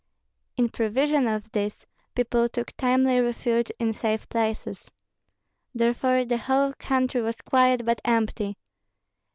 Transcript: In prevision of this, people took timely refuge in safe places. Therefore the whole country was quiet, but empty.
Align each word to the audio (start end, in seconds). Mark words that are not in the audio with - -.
In 0.57 0.69
prevision 0.69 1.27
of 1.27 1.51
this, 1.51 1.85
people 2.15 2.49
took 2.49 2.75
timely 2.75 3.19
refuge 3.19 3.71
in 3.77 3.93
safe 3.93 4.27
places. 4.29 4.89
Therefore 5.75 6.25
the 6.25 6.37
whole 6.37 6.73
country 6.79 7.21
was 7.21 7.41
quiet, 7.41 7.85
but 7.85 8.01
empty. 8.03 8.57